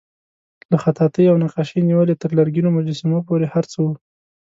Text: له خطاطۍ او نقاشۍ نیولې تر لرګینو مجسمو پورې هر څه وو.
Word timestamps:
له 0.71 0.77
خطاطۍ 0.83 1.23
او 1.31 1.35
نقاشۍ 1.43 1.79
نیولې 1.89 2.15
تر 2.21 2.29
لرګینو 2.37 2.73
مجسمو 2.77 3.19
پورې 3.27 3.45
هر 3.53 3.63
څه 3.71 3.77
وو. 3.83 3.93